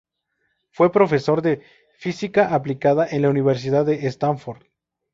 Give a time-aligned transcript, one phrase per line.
[0.71, 1.61] Fue profesor de
[1.95, 4.63] Física Aplicada en la Universidad de Stanford.